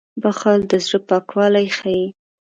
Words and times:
•بښل 0.21 0.59
د 0.69 0.71
زړه 0.85 0.99
پاکوالی 1.07 1.67
ښيي. 1.77 2.05